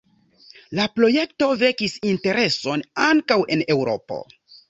[0.79, 4.21] La projekto vekis intereson ankaŭ en Eŭropo.